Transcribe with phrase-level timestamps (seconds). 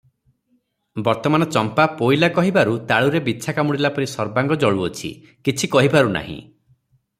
[1.07, 5.15] ବର୍ତ୍ତମାନ ଚମ୍ପା ପୋଇଲା' କହିବାରୁ ତାଳୁରେ ବିଛା କାମୁଡ଼ିଲାପରି ସର୍ବାଙ୍ଗ ଜଳୁଅଛି,
[5.49, 6.39] କିଛି କହିପାରୁ ନାହିଁ।